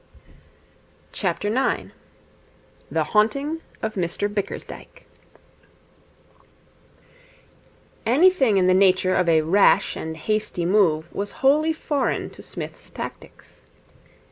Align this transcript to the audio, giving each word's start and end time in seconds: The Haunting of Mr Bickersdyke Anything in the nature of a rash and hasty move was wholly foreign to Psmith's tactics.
The 1.13 1.91
Haunting 3.09 3.61
of 3.83 3.93
Mr 3.93 4.33
Bickersdyke 4.33 5.05
Anything 8.03 8.57
in 8.57 8.65
the 8.65 8.73
nature 8.73 9.13
of 9.15 9.29
a 9.29 9.43
rash 9.43 9.95
and 9.95 10.17
hasty 10.17 10.65
move 10.65 11.13
was 11.13 11.29
wholly 11.45 11.71
foreign 11.71 12.31
to 12.31 12.41
Psmith's 12.41 12.89
tactics. 12.89 13.61